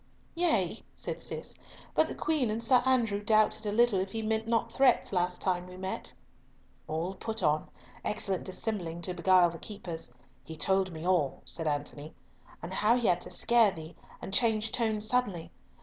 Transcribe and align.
"Yea," 0.33 0.79
said 0.95 1.21
Cis, 1.21 1.59
"but 1.93 2.07
the 2.07 2.15
Queen 2.15 2.49
and 2.49 2.63
Sir 2.63 2.81
Andrew 2.87 3.21
doubted 3.21 3.67
a 3.67 3.71
little 3.71 3.99
if 3.99 4.13
he 4.13 4.23
meant 4.23 4.47
not 4.47 4.71
threats 4.71 5.13
last 5.13 5.43
time 5.43 5.67
we 5.67 5.77
met." 5.77 6.11
"All 6.87 7.13
put 7.13 7.43
on—excellent 7.43 8.43
dissembling 8.43 9.01
to 9.03 9.13
beguile 9.13 9.51
the 9.51 9.59
keepers. 9.59 10.11
He 10.43 10.55
told 10.55 10.91
me 10.91 11.05
all," 11.05 11.43
said 11.45 11.67
Antony, 11.67 12.15
"and 12.63 12.73
how 12.73 12.95
he 12.97 13.05
had 13.05 13.21
to 13.21 13.29
scare 13.29 13.69
thee 13.69 13.95
and 14.23 14.33
change 14.33 14.71
tone 14.71 14.99
suddenly. 14.99 15.51